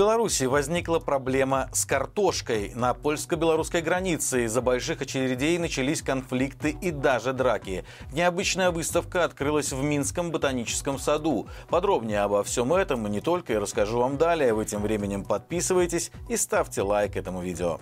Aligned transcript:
Беларуси 0.00 0.44
возникла 0.44 0.98
проблема 0.98 1.68
с 1.74 1.84
картошкой. 1.84 2.72
На 2.74 2.94
польско-белорусской 2.94 3.82
границе 3.82 4.46
из-за 4.46 4.62
больших 4.62 5.02
очередей 5.02 5.58
начались 5.58 6.00
конфликты 6.00 6.70
и 6.70 6.90
даже 6.90 7.34
драки. 7.34 7.84
Необычная 8.10 8.70
выставка 8.70 9.24
открылась 9.24 9.72
в 9.72 9.82
Минском 9.82 10.30
ботаническом 10.30 10.98
саду. 10.98 11.48
Подробнее 11.68 12.22
обо 12.22 12.42
всем 12.44 12.72
этом 12.72 13.06
и 13.06 13.10
не 13.10 13.20
только 13.20 13.52
я 13.52 13.60
расскажу 13.60 13.98
вам 13.98 14.16
далее. 14.16 14.54
Вы 14.54 14.64
тем 14.64 14.80
временем 14.80 15.22
подписывайтесь 15.22 16.12
и 16.30 16.38
ставьте 16.38 16.80
лайк 16.80 17.16
этому 17.16 17.42
видео. 17.42 17.78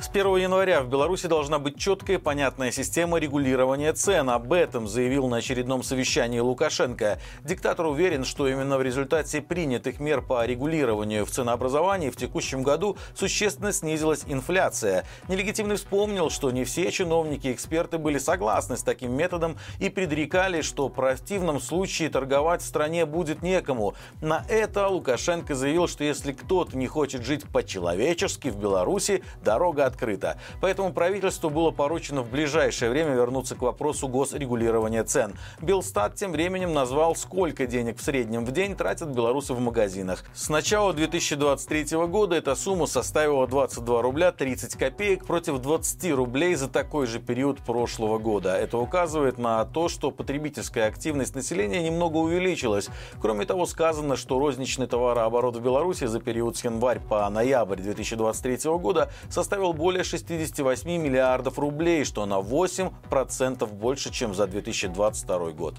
С 0.00 0.08
1 0.08 0.36
января 0.36 0.82
в 0.82 0.88
Беларуси 0.88 1.26
должна 1.26 1.58
быть 1.58 1.76
четкая 1.76 2.18
и 2.18 2.20
понятная 2.20 2.70
система 2.70 3.18
регулирования 3.18 3.92
цен. 3.92 4.30
Об 4.30 4.52
этом 4.52 4.86
заявил 4.86 5.26
на 5.26 5.38
очередном 5.38 5.82
совещании 5.82 6.38
Лукашенко. 6.38 7.18
Диктатор 7.42 7.86
уверен, 7.86 8.24
что 8.24 8.46
именно 8.46 8.78
в 8.78 8.82
результате 8.82 9.42
принятых 9.42 9.98
мер 9.98 10.22
по 10.22 10.46
регулированию 10.46 11.26
в 11.26 11.30
ценообразовании 11.32 12.10
в 12.10 12.16
текущем 12.16 12.62
году 12.62 12.96
существенно 13.12 13.72
снизилась 13.72 14.22
инфляция. 14.28 15.04
Нелегитимный 15.26 15.74
вспомнил, 15.74 16.30
что 16.30 16.52
не 16.52 16.62
все 16.62 16.92
чиновники 16.92 17.48
и 17.48 17.52
эксперты 17.52 17.98
были 17.98 18.18
согласны 18.18 18.76
с 18.76 18.84
таким 18.84 19.16
методом 19.16 19.56
и 19.80 19.88
предрекали, 19.88 20.60
что 20.60 20.86
в 20.86 20.92
противном 20.92 21.58
случае 21.60 22.08
торговать 22.08 22.62
в 22.62 22.66
стране 22.66 23.04
будет 23.04 23.42
некому. 23.42 23.94
На 24.20 24.44
это 24.48 24.86
Лукашенко 24.86 25.56
заявил, 25.56 25.88
что 25.88 26.04
если 26.04 26.30
кто-то 26.30 26.78
не 26.78 26.86
хочет 26.86 27.24
жить 27.24 27.42
по-человечески 27.48 28.46
в 28.46 28.58
Беларуси, 28.58 29.24
дорога 29.42 29.87
открыто. 29.88 30.38
Поэтому 30.60 30.92
правительству 30.92 31.50
было 31.50 31.72
поручено 31.72 32.22
в 32.22 32.30
ближайшее 32.30 32.90
время 32.90 33.14
вернуться 33.14 33.56
к 33.56 33.62
вопросу 33.62 34.06
госрегулирования 34.06 35.02
цен. 35.02 35.34
Белстат 35.60 36.14
тем 36.14 36.30
временем 36.30 36.72
назвал, 36.72 37.16
сколько 37.16 37.66
денег 37.66 37.98
в 37.98 38.02
среднем 38.02 38.44
в 38.44 38.52
день 38.52 38.76
тратят 38.76 39.08
белорусы 39.08 39.54
в 39.54 39.60
магазинах. 39.60 40.24
С 40.34 40.48
начала 40.48 40.92
2023 40.92 41.96
года 42.06 42.36
эта 42.36 42.54
сумма 42.54 42.86
составила 42.86 43.46
22 43.46 44.02
рубля 44.02 44.30
30 44.30 44.76
копеек 44.76 45.26
против 45.26 45.58
20 45.58 46.12
рублей 46.12 46.54
за 46.54 46.68
такой 46.68 47.06
же 47.06 47.18
период 47.18 47.58
прошлого 47.58 48.18
года. 48.18 48.56
Это 48.56 48.78
указывает 48.78 49.38
на 49.38 49.64
то, 49.64 49.88
что 49.88 50.10
потребительская 50.10 50.86
активность 50.86 51.34
населения 51.34 51.82
немного 51.82 52.18
увеличилась. 52.18 52.88
Кроме 53.20 53.46
того, 53.46 53.66
сказано, 53.66 54.16
что 54.16 54.38
розничный 54.38 54.86
товарооборот 54.86 55.56
в 55.56 55.60
Беларуси 55.60 56.06
за 56.06 56.20
период 56.20 56.56
с 56.56 56.64
январь 56.64 57.00
по 57.00 57.28
ноябрь 57.30 57.80
2023 57.80 58.70
года 58.78 59.10
составил 59.30 59.72
более 59.78 60.02
68 60.02 60.90
миллиардов 61.00 61.58
рублей, 61.58 62.04
что 62.04 62.26
на 62.26 62.40
8% 62.40 63.66
больше, 63.66 64.12
чем 64.12 64.34
за 64.34 64.48
2022 64.48 65.52
год. 65.52 65.76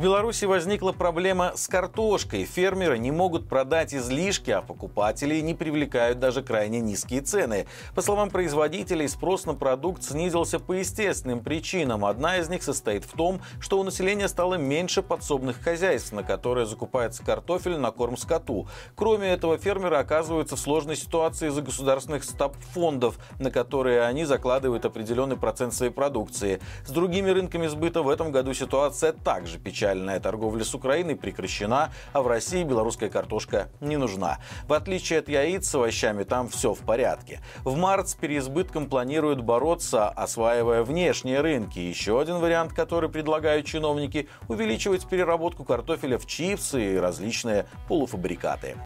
В 0.00 0.02
Беларуси 0.02 0.46
возникла 0.46 0.92
проблема 0.92 1.52
с 1.56 1.68
картошкой. 1.68 2.46
Фермеры 2.46 2.96
не 2.96 3.10
могут 3.10 3.46
продать 3.46 3.92
излишки, 3.92 4.50
а 4.50 4.62
покупатели 4.62 5.38
не 5.40 5.52
привлекают 5.52 6.18
даже 6.18 6.42
крайне 6.42 6.80
низкие 6.80 7.20
цены. 7.20 7.66
По 7.94 8.00
словам 8.00 8.30
производителей, 8.30 9.06
спрос 9.08 9.44
на 9.44 9.52
продукт 9.52 10.02
снизился 10.02 10.58
по 10.58 10.72
естественным 10.72 11.40
причинам. 11.40 12.06
Одна 12.06 12.38
из 12.38 12.48
них 12.48 12.62
состоит 12.62 13.04
в 13.04 13.12
том, 13.12 13.42
что 13.60 13.78
у 13.78 13.82
населения 13.82 14.26
стало 14.28 14.54
меньше 14.54 15.02
подсобных 15.02 15.60
хозяйств, 15.60 16.12
на 16.12 16.22
которые 16.22 16.64
закупается 16.64 17.22
картофель 17.22 17.76
на 17.76 17.90
корм 17.90 18.16
скоту. 18.16 18.68
Кроме 18.94 19.28
этого, 19.28 19.58
фермеры 19.58 19.96
оказываются 19.96 20.56
в 20.56 20.60
сложной 20.60 20.96
ситуации 20.96 21.48
из-за 21.48 21.60
государственных 21.60 22.24
стаб-фондов, 22.24 23.18
на 23.38 23.50
которые 23.50 24.00
они 24.00 24.24
закладывают 24.24 24.86
определенный 24.86 25.36
процент 25.36 25.74
своей 25.74 25.92
продукции. 25.92 26.58
С 26.86 26.90
другими 26.90 27.28
рынками 27.28 27.66
сбыта 27.66 28.02
в 28.02 28.08
этом 28.08 28.32
году 28.32 28.54
ситуация 28.54 29.12
также 29.12 29.58
печальная 29.58 29.89
нелегальная 29.90 30.20
торговля 30.20 30.64
с 30.64 30.74
Украиной 30.74 31.16
прекращена, 31.16 31.92
а 32.12 32.22
в 32.22 32.26
России 32.26 32.62
белорусская 32.62 33.08
картошка 33.08 33.68
не 33.80 33.96
нужна. 33.96 34.38
В 34.66 34.72
отличие 34.72 35.18
от 35.18 35.28
яиц 35.28 35.68
с 35.68 35.74
овощами, 35.74 36.24
там 36.24 36.48
все 36.48 36.74
в 36.74 36.80
порядке. 36.80 37.40
В 37.64 37.76
март 37.76 38.08
с 38.08 38.14
переизбытком 38.14 38.86
планируют 38.86 39.40
бороться, 39.40 40.08
осваивая 40.08 40.82
внешние 40.82 41.40
рынки. 41.40 41.78
Еще 41.78 42.20
один 42.20 42.38
вариант, 42.38 42.72
который 42.72 43.10
предлагают 43.10 43.66
чиновники– 43.66 44.28
увеличивать 44.48 45.06
переработку 45.08 45.64
картофеля 45.64 46.18
в 46.18 46.26
чипсы 46.26 46.94
и 46.94 46.96
различные 46.96 47.66
полуфабрикаты. 47.88 48.76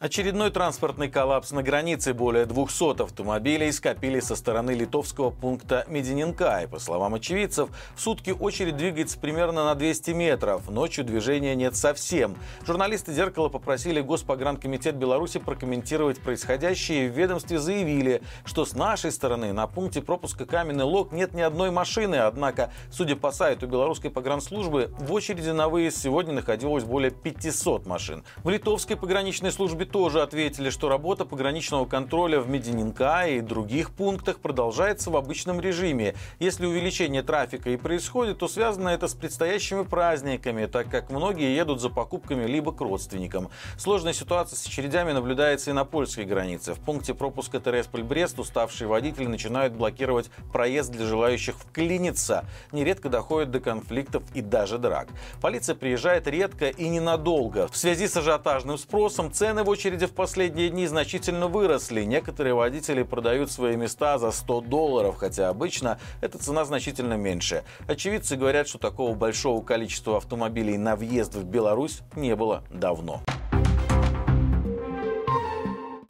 Очередной 0.00 0.52
транспортный 0.52 1.10
коллапс 1.10 1.50
на 1.50 1.64
границе. 1.64 2.14
Более 2.14 2.46
200 2.46 3.02
автомобилей 3.02 3.72
скопили 3.72 4.20
со 4.20 4.36
стороны 4.36 4.70
литовского 4.70 5.30
пункта 5.30 5.84
Медининкай. 5.88 6.68
По 6.68 6.78
словам 6.78 7.14
очевидцев, 7.14 7.68
в 7.96 8.00
сутки 8.00 8.30
очередь 8.30 8.76
двигается 8.76 9.18
примерно 9.18 9.64
на 9.64 9.74
200 9.74 10.12
метров. 10.12 10.70
Ночью 10.70 11.04
движения 11.04 11.56
нет 11.56 11.74
совсем. 11.74 12.36
Журналисты 12.64 13.12
«Зеркала» 13.12 13.48
попросили 13.48 14.00
Госпогранкомитет 14.00 14.94
Беларуси 14.94 15.40
прокомментировать 15.40 16.20
происходящее. 16.20 17.10
В 17.10 17.18
ведомстве 17.18 17.58
заявили, 17.58 18.22
что 18.44 18.64
с 18.64 18.74
нашей 18.74 19.10
стороны 19.10 19.52
на 19.52 19.66
пункте 19.66 20.00
пропуска 20.00 20.46
Каменный 20.46 20.84
Лог 20.84 21.10
нет 21.10 21.34
ни 21.34 21.40
одной 21.40 21.72
машины. 21.72 22.14
Однако, 22.14 22.72
судя 22.92 23.16
по 23.16 23.32
сайту 23.32 23.66
белорусской 23.66 24.12
погранслужбы, 24.12 24.94
в 25.00 25.12
очереди 25.12 25.50
на 25.50 25.68
выезд 25.68 25.96
сегодня 25.96 26.34
находилось 26.34 26.84
более 26.84 27.10
500 27.10 27.84
машин. 27.84 28.22
В 28.44 28.48
литовской 28.48 28.94
пограничной 28.94 29.50
службе 29.50 29.87
тоже 29.90 30.22
ответили, 30.22 30.70
что 30.70 30.88
работа 30.88 31.24
пограничного 31.24 31.86
контроля 31.86 32.40
в 32.40 32.48
Медининка 32.48 33.26
и 33.26 33.40
других 33.40 33.90
пунктах 33.90 34.38
продолжается 34.38 35.10
в 35.10 35.16
обычном 35.16 35.60
режиме. 35.60 36.14
Если 36.38 36.66
увеличение 36.66 37.22
трафика 37.22 37.70
и 37.70 37.76
происходит, 37.76 38.38
то 38.38 38.48
связано 38.48 38.90
это 38.90 39.08
с 39.08 39.14
предстоящими 39.14 39.82
праздниками, 39.82 40.66
так 40.66 40.90
как 40.90 41.10
многие 41.10 41.54
едут 41.54 41.80
за 41.80 41.90
покупками 41.90 42.46
либо 42.46 42.72
к 42.72 42.80
родственникам. 42.80 43.48
Сложная 43.76 44.12
ситуация 44.12 44.56
с 44.56 44.66
очередями 44.66 45.12
наблюдается 45.12 45.70
и 45.70 45.72
на 45.72 45.84
польской 45.84 46.24
границе. 46.24 46.74
В 46.74 46.80
пункте 46.80 47.14
пропуска 47.14 47.58
Тересполь-Брест 47.58 48.38
уставшие 48.38 48.88
водители 48.88 49.26
начинают 49.26 49.72
блокировать 49.72 50.30
проезд 50.52 50.92
для 50.92 51.06
желающих 51.06 51.56
вклиниться. 51.56 52.44
Нередко 52.72 53.08
доходит 53.08 53.50
до 53.50 53.60
конфликтов 53.60 54.22
и 54.34 54.40
даже 54.40 54.78
драк. 54.78 55.08
Полиция 55.40 55.74
приезжает 55.74 56.26
редко 56.26 56.68
и 56.68 56.88
ненадолго. 56.88 57.68
В 57.68 57.76
связи 57.76 58.06
с 58.06 58.16
ажиотажным 58.16 58.78
спросом 58.78 59.32
цены 59.32 59.62
в 59.62 59.68
очереди 59.78 60.06
в 60.06 60.12
последние 60.12 60.70
дни 60.70 60.88
значительно 60.88 61.46
выросли. 61.46 62.02
Некоторые 62.02 62.52
водители 62.52 63.04
продают 63.04 63.52
свои 63.52 63.76
места 63.76 64.18
за 64.18 64.32
100 64.32 64.62
долларов, 64.62 65.18
хотя 65.18 65.50
обычно 65.50 66.00
эта 66.20 66.36
цена 66.36 66.64
значительно 66.64 67.14
меньше. 67.14 67.62
Очевидцы 67.86 68.34
говорят, 68.34 68.66
что 68.66 68.78
такого 68.78 69.14
большого 69.14 69.64
количества 69.64 70.16
автомобилей 70.16 70.76
на 70.78 70.96
въезд 70.96 71.36
в 71.36 71.44
Беларусь 71.44 72.00
не 72.16 72.34
было 72.34 72.64
давно. 72.70 73.22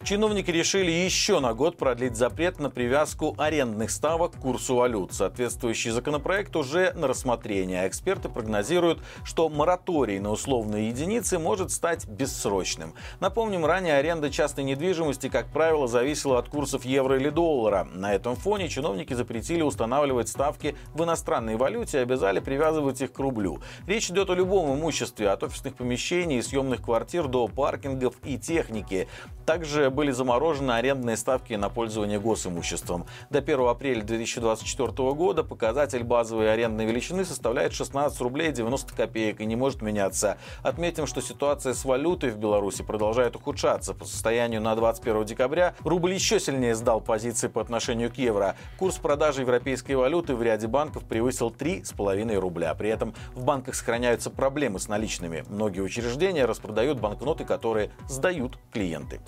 Чиновники 0.08 0.50
решили 0.50 0.90
еще 0.90 1.38
на 1.38 1.52
год 1.52 1.76
продлить 1.76 2.16
запрет 2.16 2.58
на 2.58 2.70
привязку 2.70 3.34
арендных 3.36 3.90
ставок 3.90 4.32
к 4.32 4.40
курсу 4.40 4.76
валют. 4.76 5.12
Соответствующий 5.12 5.90
законопроект 5.90 6.56
уже 6.56 6.94
на 6.94 7.08
рассмотрение. 7.08 7.86
Эксперты 7.86 8.30
прогнозируют, 8.30 9.02
что 9.22 9.50
мораторий 9.50 10.18
на 10.18 10.30
условные 10.30 10.88
единицы 10.88 11.38
может 11.38 11.70
стать 11.70 12.08
бессрочным. 12.08 12.94
Напомним, 13.20 13.66
ранее 13.66 13.98
аренда 13.98 14.30
частной 14.30 14.64
недвижимости, 14.64 15.28
как 15.28 15.48
правило, 15.52 15.86
зависела 15.86 16.38
от 16.38 16.48
курсов 16.48 16.86
евро 16.86 17.18
или 17.18 17.28
доллара. 17.28 17.86
На 17.92 18.14
этом 18.14 18.34
фоне 18.34 18.70
чиновники 18.70 19.12
запретили 19.12 19.60
устанавливать 19.60 20.30
ставки 20.30 20.74
в 20.94 21.04
иностранной 21.04 21.56
валюте 21.56 21.98
и 21.98 22.00
обязали 22.00 22.40
привязывать 22.40 23.02
их 23.02 23.12
к 23.12 23.18
рублю. 23.18 23.60
Речь 23.86 24.08
идет 24.08 24.30
о 24.30 24.34
любом 24.34 24.74
имуществе, 24.74 25.28
от 25.28 25.42
офисных 25.42 25.74
помещений 25.74 26.38
и 26.38 26.42
съемных 26.42 26.80
квартир 26.80 27.28
до 27.28 27.46
паркингов 27.46 28.14
и 28.24 28.38
техники. 28.38 29.06
Также 29.44 29.90
были 29.98 30.12
заморожены 30.12 30.70
арендные 30.70 31.16
ставки 31.16 31.54
на 31.54 31.70
пользование 31.70 32.20
госимуществом. 32.20 33.04
До 33.30 33.40
1 33.40 33.66
апреля 33.66 34.02
2024 34.02 34.92
года 35.14 35.42
показатель 35.42 36.04
базовой 36.04 36.52
арендной 36.52 36.86
величины 36.86 37.24
составляет 37.24 37.72
16 37.72 38.20
рублей 38.20 38.52
90 38.52 38.94
копеек 38.94 39.40
и 39.40 39.44
не 39.44 39.56
может 39.56 39.82
меняться. 39.82 40.38
Отметим, 40.62 41.08
что 41.08 41.20
ситуация 41.20 41.74
с 41.74 41.84
валютой 41.84 42.30
в 42.30 42.38
Беларуси 42.38 42.84
продолжает 42.84 43.34
ухудшаться. 43.34 43.92
По 43.92 44.04
состоянию 44.04 44.60
на 44.60 44.76
21 44.76 45.24
декабря 45.24 45.74
рубль 45.80 46.12
еще 46.12 46.38
сильнее 46.38 46.76
сдал 46.76 47.00
позиции 47.00 47.48
по 47.48 47.60
отношению 47.60 48.12
к 48.12 48.18
евро. 48.18 48.54
Курс 48.78 48.98
продажи 48.98 49.40
европейской 49.40 49.94
валюты 49.94 50.36
в 50.36 50.42
ряде 50.44 50.68
банков 50.68 51.06
превысил 51.06 51.50
3,5 51.50 52.38
рубля. 52.38 52.72
При 52.74 52.88
этом 52.88 53.14
в 53.34 53.42
банках 53.42 53.74
сохраняются 53.74 54.30
проблемы 54.30 54.78
с 54.78 54.86
наличными. 54.86 55.44
Многие 55.48 55.80
учреждения 55.80 56.44
распродают 56.44 57.00
банкноты, 57.00 57.44
которые 57.44 57.90
сдают 58.06 58.60
клиенты. 58.72 59.18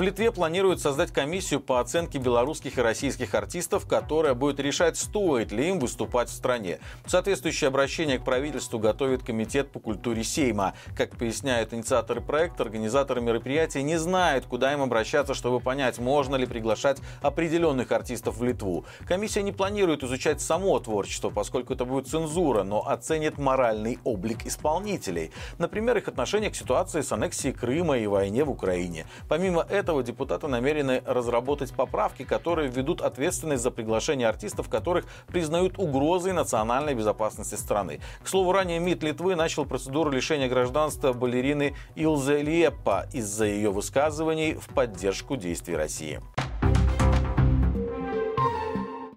В 0.00 0.02
Литве 0.02 0.32
планируют 0.32 0.80
создать 0.80 1.12
комиссию 1.12 1.60
по 1.60 1.78
оценке 1.78 2.16
белорусских 2.16 2.78
и 2.78 2.80
российских 2.80 3.34
артистов, 3.34 3.86
которая 3.86 4.32
будет 4.32 4.58
решать, 4.58 4.96
стоит 4.96 5.52
ли 5.52 5.68
им 5.68 5.78
выступать 5.78 6.30
в 6.30 6.32
стране. 6.32 6.78
Соответствующее 7.04 7.68
обращение 7.68 8.18
к 8.18 8.24
правительству 8.24 8.78
готовит 8.78 9.22
Комитет 9.22 9.70
по 9.70 9.78
культуре 9.78 10.24
Сейма. 10.24 10.72
Как 10.96 11.18
поясняют 11.18 11.74
инициаторы 11.74 12.22
проекта, 12.22 12.62
организаторы 12.62 13.20
мероприятия 13.20 13.82
не 13.82 13.98
знают, 13.98 14.46
куда 14.46 14.72
им 14.72 14.80
обращаться, 14.80 15.34
чтобы 15.34 15.60
понять, 15.60 15.98
можно 15.98 16.34
ли 16.36 16.46
приглашать 16.46 16.96
определенных 17.20 17.92
артистов 17.92 18.38
в 18.38 18.42
Литву. 18.42 18.86
Комиссия 19.06 19.42
не 19.42 19.52
планирует 19.52 20.02
изучать 20.02 20.40
само 20.40 20.78
творчество, 20.78 21.28
поскольку 21.28 21.74
это 21.74 21.84
будет 21.84 22.08
цензура, 22.08 22.62
но 22.62 22.88
оценит 22.88 23.36
моральный 23.36 23.98
облик 24.04 24.46
исполнителей. 24.46 25.30
Например, 25.58 25.98
их 25.98 26.08
отношение 26.08 26.48
к 26.48 26.56
ситуации 26.56 27.02
с 27.02 27.12
аннексией 27.12 27.52
Крыма 27.52 27.98
и 27.98 28.06
войне 28.06 28.44
в 28.44 28.50
Украине. 28.50 29.04
Помимо 29.28 29.60
этого, 29.60 29.89
депутаты 30.02 30.46
намерены 30.48 31.02
разработать 31.04 31.72
поправки, 31.72 32.24
которые 32.24 32.68
введут 32.68 33.00
ответственность 33.00 33.62
за 33.62 33.70
приглашение 33.70 34.28
артистов, 34.28 34.68
которых 34.68 35.06
признают 35.26 35.78
угрозой 35.78 36.32
национальной 36.32 36.94
безопасности 36.94 37.56
страны. 37.56 38.00
К 38.22 38.28
слову, 38.28 38.52
ранее 38.52 38.78
МИД 38.78 39.02
Литвы 39.02 39.34
начал 39.34 39.66
процедуру 39.66 40.10
лишения 40.10 40.48
гражданства 40.48 41.12
балерины 41.12 41.74
Илзе 41.96 42.42
Лепа 42.42 43.06
из-за 43.12 43.46
ее 43.46 43.70
высказываний 43.70 44.54
в 44.54 44.68
поддержку 44.68 45.36
действий 45.36 45.76
России. 45.76 46.20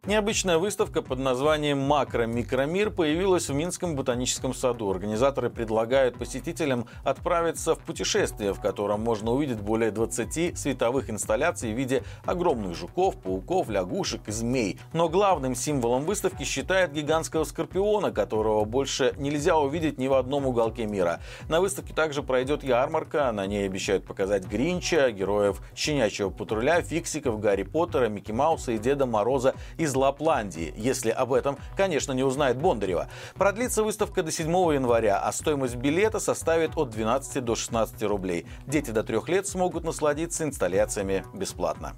Необычная 0.05 0.57
выставка 0.57 1.01
под 1.01 1.19
названием 1.19 1.79
«Макро-микромир» 1.79 2.89
появилась 2.89 3.47
в 3.47 3.53
Минском 3.53 3.95
ботаническом 3.95 4.53
саду. 4.53 4.91
Организаторы 4.91 5.50
предлагают 5.50 6.17
посетителям 6.17 6.88
отправиться 7.05 7.73
в 7.73 7.79
путешествие, 7.79 8.53
в 8.53 8.59
котором 8.59 9.00
можно 9.00 9.31
увидеть 9.31 9.61
более 9.61 9.91
20 9.91 10.59
световых 10.59 11.09
инсталляций 11.09 11.71
в 11.71 11.77
виде 11.77 12.03
огромных 12.25 12.75
жуков, 12.75 13.15
пауков, 13.15 13.69
лягушек 13.69 14.27
и 14.27 14.33
змей. 14.33 14.77
Но 14.91 15.07
главным 15.07 15.55
символом 15.55 16.03
выставки 16.03 16.44
считают 16.44 16.91
гигантского 16.91 17.45
скорпиона, 17.45 18.11
которого 18.11 18.65
больше 18.65 19.13
нельзя 19.17 19.57
увидеть 19.57 20.00
ни 20.00 20.07
в 20.07 20.15
одном 20.15 20.45
уголке 20.45 20.85
мира. 20.85 21.21
На 21.47 21.61
выставке 21.61 21.94
также 21.94 22.23
пройдет 22.23 22.61
ярмарка, 22.65 23.31
на 23.31 23.45
ней 23.45 23.65
обещают 23.65 24.05
показать 24.05 24.47
Гринча, 24.47 25.11
героев 25.11 25.61
Щенячьего 25.73 26.29
патруля, 26.29 26.81
Фиксиков, 26.81 27.39
Гарри 27.39 27.63
Поттера, 27.63 28.09
Микки 28.09 28.33
Мауса 28.33 28.73
и 28.73 28.77
Деда 28.77 29.05
Мороза 29.05 29.55
из 29.77 29.92
из 29.93 29.95
Лапландии, 29.95 30.73
если 30.75 31.11
об 31.11 31.33
этом, 31.33 31.57
конечно, 31.77 32.13
не 32.13 32.23
узнает 32.23 32.57
Бондарева. 32.57 33.07
Продлится 33.35 33.83
выставка 33.83 34.23
до 34.23 34.31
7 34.31 34.49
января, 34.73 35.19
а 35.19 35.31
стоимость 35.31 35.75
билета 35.75 36.19
составит 36.19 36.75
от 36.75 36.89
12 36.89 37.43
до 37.43 37.55
16 37.55 38.01
рублей. 38.03 38.45
Дети 38.65 38.91
до 38.91 39.03
трех 39.03 39.29
лет 39.29 39.47
смогут 39.47 39.83
насладиться 39.83 40.43
инсталляциями 40.43 41.23
бесплатно. 41.33 41.93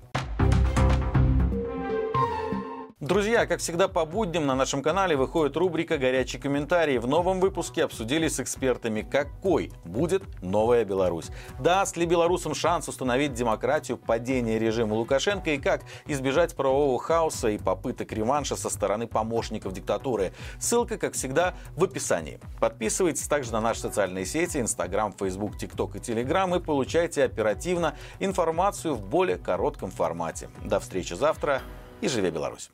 Друзья, 3.05 3.45
как 3.45 3.59
всегда 3.59 3.87
по 3.87 4.03
будням 4.03 4.47
на 4.47 4.55
нашем 4.55 4.81
канале 4.81 5.15
выходит 5.15 5.55
рубрика 5.57 5.99
«Горячие 5.99 6.41
комментарии». 6.41 6.97
В 6.97 7.05
новом 7.05 7.39
выпуске 7.39 7.83
обсудили 7.83 8.27
с 8.27 8.39
экспертами, 8.39 9.03
какой 9.03 9.71
будет 9.83 10.23
новая 10.41 10.85
Беларусь. 10.85 11.27
Даст 11.59 11.97
ли 11.97 12.07
белорусам 12.07 12.55
шанс 12.55 12.87
установить 12.87 13.35
демократию, 13.35 13.97
падение 13.97 14.57
режима 14.57 14.95
Лукашенко 14.95 15.51
и 15.51 15.59
как 15.59 15.83
избежать 16.07 16.55
правового 16.55 16.97
хаоса 16.97 17.49
и 17.49 17.59
попыток 17.59 18.11
реванша 18.11 18.55
со 18.55 18.71
стороны 18.71 19.05
помощников 19.05 19.71
диктатуры. 19.71 20.33
Ссылка, 20.57 20.97
как 20.97 21.13
всегда, 21.13 21.53
в 21.75 21.83
описании. 21.83 22.39
Подписывайтесь 22.59 23.27
также 23.27 23.53
на 23.53 23.61
наши 23.61 23.81
социальные 23.81 24.25
сети, 24.25 24.57
Инстаграм, 24.57 25.13
Фейсбук, 25.13 25.59
ТикТок 25.59 25.95
и 25.97 25.99
Телеграм 25.99 26.55
и 26.55 26.59
получайте 26.59 27.23
оперативно 27.23 27.95
информацию 28.19 28.95
в 28.95 29.07
более 29.07 29.37
коротком 29.37 29.91
формате. 29.91 30.49
До 30.63 30.79
встречи 30.79 31.13
завтра 31.13 31.61
и 32.01 32.07
живи 32.07 32.31
Беларусь! 32.31 32.71